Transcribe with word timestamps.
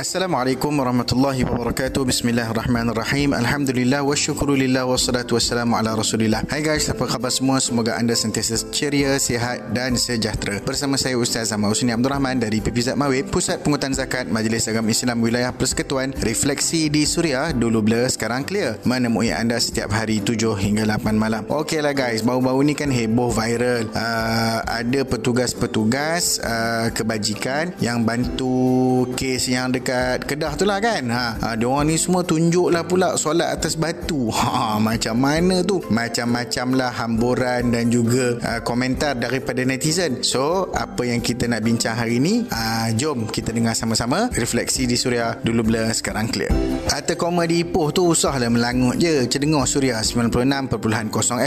Assalamualaikum 0.00 0.72
warahmatullahi 0.80 1.44
wabarakatuh. 1.44 2.08
Bismillahirrahmanirrahim. 2.08 3.36
Alhamdulillah 3.36 4.00
wa 4.00 4.16
syukurulillah 4.16 4.88
wa 4.88 4.96
salatu 4.96 5.36
wassalamu 5.36 5.76
ala 5.76 5.92
rasulillah. 5.92 6.40
Hai 6.48 6.64
guys, 6.64 6.88
apa 6.88 7.04
khabar 7.04 7.28
semua? 7.28 7.60
Semoga 7.60 8.00
anda 8.00 8.16
sentiasa 8.16 8.64
ceria, 8.72 9.20
sihat 9.20 9.76
dan 9.76 10.00
sejahtera. 10.00 10.64
Bersama 10.64 10.96
saya 10.96 11.20
Ustaz 11.20 11.52
Ahmad 11.52 11.76
Husni 11.76 11.92
Abdul 11.92 12.16
Rahman 12.16 12.40
dari 12.40 12.64
PPZ 12.64 12.96
Mawib, 12.96 13.28
Pusat 13.28 13.60
Pengutan 13.60 13.92
Zakat 13.92 14.24
Majlis 14.32 14.72
Agama 14.72 14.88
Islam 14.88 15.20
Wilayah 15.20 15.52
Persekutuan. 15.52 16.16
Refleksi 16.16 16.88
di 16.88 17.04
Suria, 17.04 17.52
dulu 17.52 17.84
blur, 17.84 18.08
sekarang 18.08 18.48
clear. 18.48 18.80
Menemui 18.88 19.36
anda 19.36 19.60
setiap 19.60 19.92
hari 19.92 20.24
7 20.24 20.56
hingga 20.56 20.88
8 20.88 21.12
malam. 21.12 21.44
Okeylah 21.44 21.92
guys, 21.92 22.24
bau-bau 22.24 22.56
ni 22.64 22.72
kan 22.72 22.88
heboh 22.88 23.28
viral. 23.28 23.84
Uh, 23.92 24.64
ada 24.64 25.04
petugas-petugas 25.04 26.40
uh, 26.40 26.88
kebajikan 26.88 27.76
yang 27.84 28.00
bantu 28.00 29.04
kes 29.12 29.52
yang 29.52 29.68
dekat 29.68 29.89
dekat 29.90 30.18
Kedah 30.30 30.52
tu 30.54 30.62
lah 30.62 30.78
kan. 30.78 31.02
Ha, 31.10 31.26
ha 31.42 31.48
dia 31.58 31.66
orang 31.66 31.90
ni 31.90 31.98
semua 31.98 32.22
tunjuklah 32.22 32.86
pula 32.86 33.18
solat 33.18 33.58
atas 33.58 33.74
batu. 33.74 34.30
Ha 34.40 34.78
macam 34.78 35.18
mana 35.18 35.62
tu? 35.62 35.82
Macam-macam 35.90 36.66
lah 36.78 36.90
hamburan 36.94 37.70
dan 37.70 37.90
juga 37.90 38.38
uh, 38.40 38.60
komentar 38.62 39.18
daripada 39.18 39.62
netizen. 39.66 40.22
So 40.22 40.70
apa 40.74 41.06
yang 41.06 41.20
kita 41.20 41.50
nak 41.50 41.66
bincang 41.66 41.98
hari 41.98 42.22
ni 42.22 42.46
uh, 42.50 42.88
jom 42.94 43.26
kita 43.26 43.50
dengar 43.50 43.74
sama-sama 43.74 44.30
refleksi 44.34 44.86
di 44.86 44.94
Suria 44.94 45.36
dulu 45.42 45.70
bila 45.70 45.90
sekarang 45.90 46.30
clear. 46.30 46.50
Harta 46.90 47.14
koma 47.14 47.46
di 47.46 47.62
Ipoh 47.62 47.90
tu 47.94 48.10
usahlah 48.10 48.50
melangut 48.50 48.98
je. 48.98 49.26
Cedengar 49.26 49.66
Suria 49.66 50.02
96.0 50.02 50.40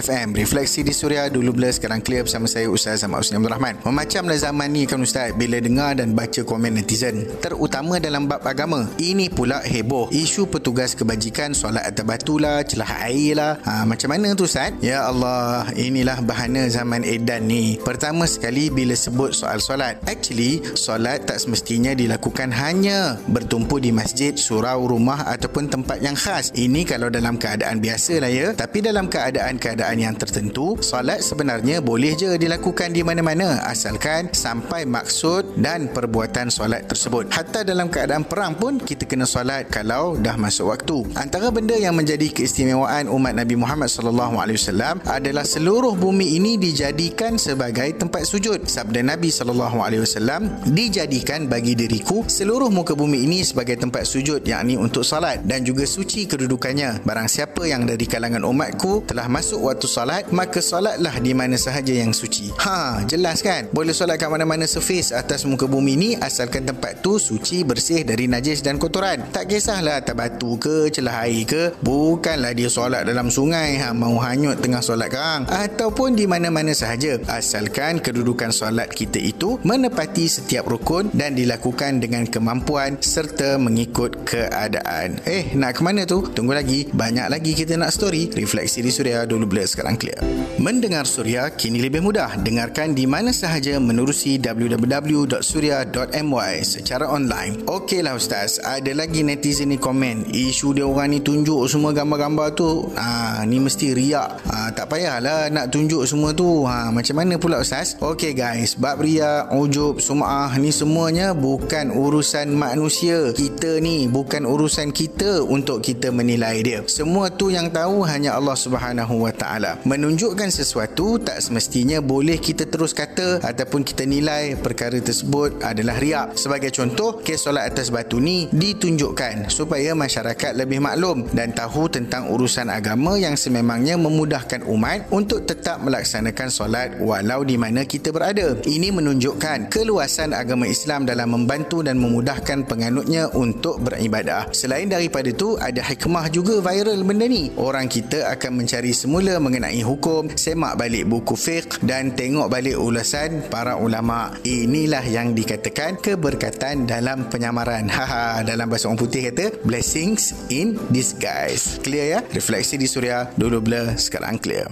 FM 0.04 0.28
Refleksi 0.38 0.86
di 0.86 0.94
Suria 0.96 1.28
dulu 1.28 1.56
bila 1.56 1.70
sekarang 1.74 2.00
clear 2.00 2.24
bersama 2.24 2.48
saya 2.48 2.70
Ustaz 2.70 3.04
Ahmad 3.04 3.24
Husni 3.24 3.40
Abdul 3.40 3.52
Rahman. 3.52 3.76
Memacamlah 3.84 4.40
zaman 4.40 4.70
ni 4.72 4.88
kan 4.88 5.02
Ustaz 5.04 5.36
Bila 5.36 5.60
dengar 5.60 5.98
dan 5.98 6.16
baca 6.16 6.42
komen 6.46 6.80
netizen. 6.80 7.28
Terutama 7.44 8.00
dalam 8.00 8.30
bab 8.34 8.50
agama. 8.50 8.90
Ini 8.98 9.30
pula 9.30 9.62
heboh. 9.62 10.10
Isu 10.10 10.50
petugas 10.50 10.98
kebajikan 10.98 11.54
solat 11.54 11.86
atas 11.86 12.02
batu 12.02 12.42
lah, 12.42 12.66
celah 12.66 13.06
air 13.06 13.38
lah. 13.38 13.62
Ha, 13.62 13.86
macam 13.86 14.10
mana 14.10 14.34
tu 14.34 14.50
Ustaz? 14.50 14.74
Ya 14.82 15.06
Allah, 15.06 15.70
inilah 15.78 16.18
bahana 16.26 16.66
zaman 16.66 17.06
edan 17.06 17.46
ni. 17.46 17.78
Pertama 17.78 18.26
sekali 18.26 18.74
bila 18.74 18.98
sebut 18.98 19.38
soal 19.38 19.62
solat. 19.62 20.02
Actually, 20.10 20.66
solat 20.74 21.30
tak 21.30 21.38
semestinya 21.38 21.94
dilakukan 21.94 22.50
hanya 22.50 23.22
bertumpu 23.30 23.78
di 23.78 23.94
masjid, 23.94 24.34
surau, 24.34 24.90
rumah 24.90 25.30
ataupun 25.30 25.70
tempat 25.70 26.02
yang 26.02 26.18
khas. 26.18 26.50
Ini 26.58 26.90
kalau 26.90 27.14
dalam 27.14 27.38
keadaan 27.38 27.78
biasa 27.78 28.18
lah 28.18 28.32
ya. 28.34 28.48
Tapi 28.58 28.82
dalam 28.82 29.06
keadaan-keadaan 29.06 29.98
yang 30.02 30.18
tertentu, 30.18 30.82
solat 30.82 31.22
sebenarnya 31.22 31.86
boleh 31.86 32.18
je 32.18 32.34
dilakukan 32.34 32.98
di 32.98 33.06
mana-mana 33.06 33.62
asalkan 33.70 34.34
sampai 34.34 34.90
maksud 34.90 35.62
dan 35.62 35.92
perbuatan 35.94 36.50
solat 36.50 36.90
tersebut. 36.90 37.30
Hatta 37.30 37.62
dalam 37.62 37.92
keadaan 37.92 38.23
perang 38.26 38.58
pun 38.58 38.80
kita 38.80 39.06
kena 39.06 39.28
solat 39.28 39.70
kalau 39.70 40.18
dah 40.18 40.36
masuk 40.40 40.72
waktu. 40.72 41.06
Antara 41.16 41.52
benda 41.54 41.76
yang 41.78 41.96
menjadi 41.96 42.32
keistimewaan 42.32 43.08
umat 43.12 43.36
Nabi 43.36 43.56
Muhammad 43.56 43.92
sallallahu 43.92 44.40
alaihi 44.40 44.58
wasallam 44.60 45.00
adalah 45.06 45.46
seluruh 45.46 45.96
bumi 45.96 46.36
ini 46.40 46.56
dijadikan 46.58 47.36
sebagai 47.38 47.96
tempat 48.00 48.26
sujud. 48.26 48.66
Sabda 48.66 49.04
Nabi 49.04 49.30
sallallahu 49.30 49.84
alaihi 49.84 50.04
wasallam, 50.04 50.48
"Dijadikan 50.70 51.52
bagi 51.52 51.76
diriku 51.76 52.26
seluruh 52.26 52.72
muka 52.72 52.96
bumi 52.96 53.24
ini 53.28 53.44
sebagai 53.44 53.76
tempat 53.76 54.08
sujud, 54.08 54.44
yakni 54.44 54.80
untuk 54.80 55.04
salat 55.04 55.44
dan 55.44 55.64
juga 55.68 55.84
suci 55.84 56.26
kedudukannya. 56.26 57.04
Barang 57.04 57.28
siapa 57.28 57.68
yang 57.68 57.84
dari 57.84 58.08
kalangan 58.08 58.48
umatku 58.48 59.08
telah 59.08 59.28
masuk 59.28 59.68
waktu 59.68 59.88
salat, 59.88 60.24
maka 60.32 60.64
salatlah 60.64 61.20
di 61.20 61.36
mana 61.36 61.60
sahaja 61.60 61.92
yang 61.92 62.16
suci." 62.16 62.54
Ha, 62.60 63.04
jelas 63.08 63.44
kan? 63.44 63.68
Boleh 63.76 63.92
solat 63.92 64.16
kat 64.20 64.32
mana-mana 64.32 64.70
surface 64.70 65.12
atas 65.12 65.44
muka 65.44 65.68
bumi 65.68 65.94
ini 65.94 66.10
asalkan 66.18 66.64
tempat 66.66 67.04
tu 67.04 67.20
suci, 67.20 67.62
bersih 67.62 68.06
dari 68.14 68.30
najis 68.30 68.62
dan 68.62 68.78
kotoran. 68.78 69.26
Tak 69.34 69.50
kisahlah 69.50 70.06
atas 70.06 70.14
batu 70.14 70.62
ke, 70.62 70.94
celah 70.94 71.26
air 71.26 71.50
ke, 71.50 71.74
bukanlah 71.82 72.54
dia 72.54 72.70
solat 72.70 73.10
dalam 73.10 73.34
sungai 73.34 73.82
ha, 73.82 73.90
mau 73.90 74.22
hanyut 74.22 74.62
tengah 74.62 74.86
solat 74.86 75.10
kang 75.10 75.50
ataupun 75.50 76.14
di 76.14 76.30
mana-mana 76.30 76.78
sahaja 76.78 77.18
asalkan 77.26 77.98
kedudukan 77.98 78.54
solat 78.54 78.94
kita 78.94 79.18
itu 79.18 79.58
menepati 79.66 80.30
setiap 80.30 80.70
rukun 80.70 81.10
dan 81.18 81.34
dilakukan 81.34 81.98
dengan 81.98 82.30
kemampuan 82.30 83.02
serta 83.02 83.58
mengikut 83.58 84.30
keadaan. 84.30 85.18
Eh, 85.26 85.58
nak 85.58 85.74
ke 85.80 85.82
mana 85.82 86.06
tu? 86.06 86.22
Tunggu 86.30 86.54
lagi. 86.54 86.86
Banyak 86.94 87.34
lagi 87.34 87.58
kita 87.58 87.82
nak 87.82 87.90
story. 87.90 88.30
Refleksi 88.30 88.86
di 88.86 88.94
Suria 88.94 89.26
dulu 89.26 89.50
bila 89.50 89.66
sekarang 89.66 89.98
clear. 89.98 90.22
Mendengar 90.62 91.10
Suria 91.10 91.50
kini 91.50 91.82
lebih 91.82 92.06
mudah. 92.06 92.38
Dengarkan 92.38 92.94
di 92.94 93.10
mana 93.10 93.34
sahaja 93.34 93.82
menerusi 93.82 94.38
www.suria.my 94.38 96.54
secara 96.62 97.10
online. 97.10 97.66
Okey 97.66 97.93
lah 98.02 98.18
Ustaz. 98.18 98.58
Ada 98.64 98.96
lagi 98.98 99.22
netizen 99.22 99.70
ni 99.70 99.78
komen 99.78 100.32
Isu 100.34 100.74
dia 100.74 100.88
orang 100.88 101.14
ni 101.14 101.20
tunjuk 101.22 101.68
semua 101.70 101.94
gambar-gambar 101.94 102.56
tu. 102.58 102.90
Ha, 102.98 103.44
Ni 103.44 103.60
mesti 103.60 103.94
riak. 103.94 104.48
Ha, 104.48 104.72
Tak 104.74 104.90
payahlah 104.90 105.52
nak 105.54 105.70
tunjuk 105.70 106.08
semua 106.10 106.34
tu. 106.34 106.66
Ha, 106.66 106.90
Macam 106.90 107.20
mana 107.20 107.38
pula 107.38 107.60
Ustaz? 107.62 108.00
Okay 108.00 108.34
guys. 108.34 108.74
Bab 108.80 109.04
riak, 109.04 109.54
ujub, 109.54 110.00
sum'ah 110.00 110.56
Ni 110.58 110.74
semuanya 110.74 111.36
bukan 111.38 111.94
urusan 111.94 112.56
manusia 112.56 113.36
Kita 113.36 113.78
ni. 113.84 114.08
Bukan 114.10 114.48
urusan 114.48 114.90
kita 114.96 115.44
Untuk 115.44 115.84
kita 115.84 116.10
menilai 116.10 116.64
dia. 116.64 116.80
Semua 116.88 117.30
tu 117.30 117.52
yang 117.52 117.68
tahu 117.70 118.08
hanya 118.08 118.40
Allah 118.40 118.56
Subhanahu 118.56 119.28
Taala. 119.36 119.84
Menunjukkan 119.84 120.48
sesuatu 120.50 121.20
Tak 121.20 121.44
semestinya 121.44 122.00
boleh 122.00 122.40
kita 122.40 122.64
terus 122.66 122.96
kata 122.96 123.44
Ataupun 123.44 123.84
kita 123.84 124.08
nilai 124.08 124.56
perkara 124.56 124.98
tersebut 125.04 125.60
adalah 125.60 126.00
riak. 126.00 126.40
Sebagai 126.40 126.72
contoh 126.72 127.20
Kes 127.20 127.44
solat 127.44 127.68
atas 127.68 127.83
batu 127.90 128.22
ni 128.22 128.52
ditunjukkan 128.52 129.50
supaya 129.50 129.96
masyarakat 129.98 130.54
lebih 130.54 130.84
maklum 130.84 131.26
dan 131.32 131.56
tahu 131.56 131.90
tentang 131.90 132.30
urusan 132.30 132.70
agama 132.70 133.16
yang 133.16 133.34
sememangnya 133.40 133.98
memudahkan 133.98 134.68
umat 134.68 135.10
untuk 135.10 135.48
tetap 135.48 135.82
melaksanakan 135.82 136.48
solat 136.52 136.90
walau 137.02 137.42
di 137.42 137.58
mana 137.58 137.88
kita 137.88 138.14
berada. 138.14 138.56
Ini 138.64 138.94
menunjukkan 138.94 139.74
keluasan 139.74 140.38
agama 140.38 140.70
Islam 140.70 141.10
dalam 141.10 141.34
membantu 141.34 141.82
dan 141.82 141.98
memudahkan 141.98 142.70
penganutnya 142.70 143.32
untuk 143.34 143.82
beribadah. 143.82 144.52
Selain 144.54 144.86
daripada 144.86 145.32
itu, 145.32 145.58
ada 145.58 145.82
hikmah 145.82 146.30
juga 146.30 146.62
viral 146.62 147.02
benda 147.02 147.26
ni. 147.26 147.50
Orang 147.58 147.90
kita 147.90 148.30
akan 148.38 148.64
mencari 148.64 148.94
semula 148.94 149.42
mengenai 149.42 149.82
hukum, 149.82 150.30
semak 150.38 150.78
balik 150.78 151.10
buku 151.10 151.34
fiqh 151.34 151.82
dan 151.82 152.14
tengok 152.14 152.52
balik 152.52 152.78
ulasan 152.78 153.42
para 153.50 153.80
ulama. 153.80 154.36
Inilah 154.46 155.04
yang 155.08 155.34
dikatakan 155.34 155.98
keberkatan 155.98 156.86
dalam 156.86 157.32
penyamaran. 157.32 157.73
Haha, 157.98 158.46
dalam 158.46 158.70
bahasa 158.70 158.86
orang 158.86 159.02
putih 159.02 159.34
kata 159.34 159.58
blessings 159.66 160.36
in 160.54 160.78
disguise. 160.94 161.82
Clear 161.82 162.06
ya? 162.06 162.20
Refleksi 162.34 162.78
di 162.78 162.86
suria 162.86 163.32
dulu 163.34 163.64
blur, 163.64 163.98
sekarang 163.98 164.38
clear. 164.38 164.70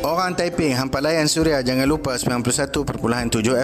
Orang 0.00 0.32
Taiping, 0.32 0.72
hampa 0.72 0.96
layan 1.04 1.28
Suria 1.28 1.60
jangan 1.60 1.84
lupa 1.84 2.16
91.7 2.16 2.72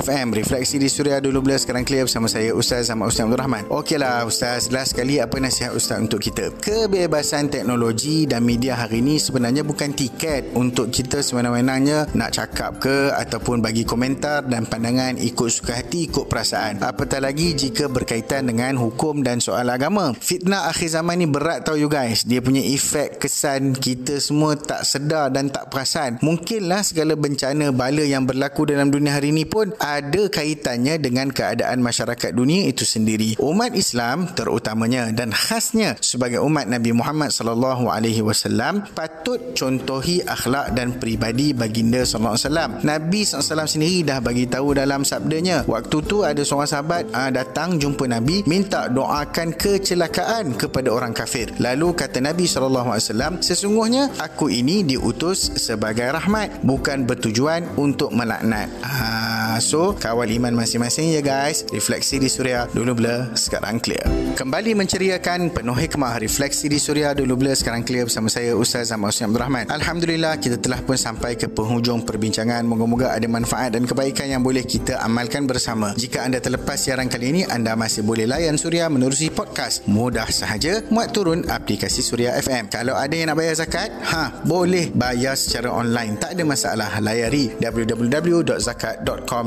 FM 0.05 0.37
Refleksi 0.37 0.77
di 0.77 0.85
Suria 0.85 1.17
dulu 1.17 1.41
bila 1.41 1.57
sekarang 1.57 1.81
clear 1.81 2.05
bersama 2.05 2.29
saya 2.29 2.53
Ustaz 2.53 2.93
sama 2.93 3.09
Ustaz 3.09 3.25
Abdul 3.25 3.41
Rahman. 3.41 3.65
Okeylah 3.73 4.29
Ustaz, 4.29 4.69
last 4.69 4.93
sekali 4.93 5.17
apa 5.17 5.41
nasihat 5.41 5.73
Ustaz 5.73 5.97
untuk 5.97 6.21
kita? 6.21 6.53
Kebebasan 6.61 7.49
teknologi 7.49 8.29
dan 8.29 8.45
media 8.45 8.77
hari 8.77 9.01
ini 9.01 9.17
sebenarnya 9.17 9.65
bukan 9.65 9.97
tiket 9.97 10.53
Untuk 10.53 10.93
kita 10.93 11.25
sebenarnya 11.25 12.05
nak 12.13 12.31
cakap 12.37 12.85
ke 12.85 13.17
Ataupun 13.17 13.65
bagi 13.65 13.89
komentar 13.89 14.45
dan 14.45 14.69
pandangan 14.69 15.17
ikut 15.17 15.49
suka 15.49 15.81
hati, 15.81 16.13
ikut 16.13 16.29
perasaan. 16.29 16.85
Apatah 16.85 17.25
lagi 17.25 17.57
jika 17.57 17.89
berkaitan 17.89 18.45
dengan 18.45 18.77
hukum 18.77 19.25
dan 19.25 19.41
soal 19.41 19.73
agama. 19.73 20.13
Fitnah 20.13 20.69
akhir 20.69 21.01
zaman 21.01 21.17
ni 21.17 21.25
berat 21.33 21.65
tau 21.65 21.81
you 21.81 21.89
guys. 21.89 22.29
Dia 22.29 22.45
punya 22.45 22.61
efek 22.61 23.25
kesan 23.25 23.73
kita 23.73 24.21
semua 24.21 24.53
tak 24.53 24.85
sedar 24.85 25.33
dan 25.33 25.49
tak 25.49 25.73
perasan 25.73 26.21
mungkinlah 26.27 26.83
segala 26.83 27.15
bencana 27.15 27.71
bala 27.71 28.03
yang 28.03 28.27
berlaku 28.27 28.67
dalam 28.67 28.91
dunia 28.91 29.15
hari 29.15 29.31
ini 29.31 29.47
pun 29.47 29.71
ada 29.79 30.27
kaitannya 30.27 30.99
dengan 30.99 31.31
keadaan 31.31 31.79
masyarakat 31.79 32.35
dunia 32.35 32.67
itu 32.67 32.83
sendiri. 32.83 33.39
Umat 33.39 33.79
Islam 33.79 34.35
terutamanya 34.35 35.15
dan 35.15 35.31
khasnya 35.31 35.95
sebagai 36.03 36.43
umat 36.43 36.67
Nabi 36.67 36.91
Muhammad 36.91 37.31
sallallahu 37.31 37.87
alaihi 37.87 38.27
wasallam 38.27 38.83
patut 38.99 39.55
contohi 39.55 40.27
akhlak 40.27 40.75
dan 40.75 40.99
peribadi 40.99 41.55
baginda 41.55 42.03
sallallahu 42.03 42.35
alaihi 42.35 42.47
wasallam. 42.51 42.71
Nabi 42.83 43.21
sallallahu 43.23 43.71
sendiri 43.71 43.99
dah 44.03 44.19
bagi 44.19 44.51
tahu 44.51 44.75
dalam 44.75 45.07
sabdanya, 45.07 45.63
waktu 45.71 45.97
tu 46.03 46.27
ada 46.27 46.43
seorang 46.43 46.67
sahabat 46.67 47.03
aa, 47.15 47.29
ah, 47.29 47.31
datang 47.31 47.79
jumpa 47.79 48.11
Nabi 48.11 48.43
minta 48.51 48.91
doakan 48.91 49.55
kecelakaan 49.55 50.59
kepada 50.59 50.91
orang 50.91 51.15
kafir. 51.15 51.55
Lalu 51.63 51.95
kata 51.95 52.19
Nabi 52.19 52.51
sallallahu 52.51 52.91
alaihi 52.91 53.07
wasallam, 53.07 53.33
sesungguhnya 53.39 54.11
aku 54.19 54.51
ini 54.51 54.83
diutus 54.83 55.55
sebagai 55.61 56.16
rahmat 56.17 56.65
bukan 56.65 57.05
bertujuan 57.05 57.69
untuk 57.77 58.09
melaknat. 58.17 58.73
Ha 58.81 59.46
So 59.61 59.97
kawal 59.97 60.29
iman 60.37 60.53
masing-masing 60.53 61.17
ya 61.17 61.23
guys. 61.25 61.65
Refleksi 61.73 62.21
di 62.21 62.29
Suria 62.29 62.69
dulu 62.73 62.97
blur 62.99 63.33
sekarang 63.37 63.81
clear. 63.81 64.05
Kembali 64.37 64.77
menceriakan 64.77 65.49
penuh 65.49 65.73
hikmah 65.73 66.21
refleksi 66.21 66.69
di 66.69 66.77
Suria 66.77 67.17
dulu 67.17 67.41
blur 67.41 67.57
sekarang 67.57 67.83
clear 67.85 68.05
bersama 68.05 68.29
saya 68.29 68.53
Ustaz 68.53 68.93
Ahmad 68.93 69.13
Husni 69.15 69.29
Abdul 69.29 69.41
Rahman. 69.41 69.65
Alhamdulillah 69.73 70.37
kita 70.37 70.61
telah 70.61 70.81
pun 70.85 71.01
sampai 71.01 71.41
ke 71.41 71.49
penghujung 71.49 72.05
perbincangan. 72.05 72.65
Moga-moga 72.69 73.17
ada 73.17 73.25
manfaat 73.29 73.73
dan 73.73 73.89
kebaikan 73.89 74.29
yang 74.29 74.43
boleh 74.45 74.65
kita 74.65 75.01
amalkan 75.01 75.49
bersama. 75.49 75.97
Jika 75.97 76.25
anda 76.29 76.41
terlepas 76.41 76.77
siaran 76.77 77.09
kali 77.09 77.33
ini, 77.33 77.43
anda 77.49 77.73
masih 77.73 78.05
boleh 78.05 78.29
layan 78.29 78.61
Suria 78.61 78.93
menerusi 78.93 79.33
podcast. 79.33 79.89
Mudah 79.89 80.29
sahaja 80.29 80.85
muat 80.93 81.17
turun 81.17 81.49
aplikasi 81.49 82.05
Suria 82.05 82.37
FM. 82.37 82.69
Kalau 82.69 82.93
ada 82.93 83.13
yang 83.17 83.33
nak 83.33 83.41
bayar 83.41 83.57
zakat, 83.57 83.89
ha, 84.05 84.43
boleh 84.45 84.93
bayar 84.93 85.33
secara 85.33 85.73
online. 85.73 86.21
Tak 86.21 86.37
ada 86.37 86.45
masalah. 86.45 86.91
Layari 87.01 87.53